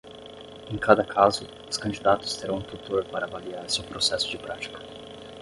[0.71, 4.79] Em cada caso, os candidatos terão um tutor para avaliar seu processo de prática.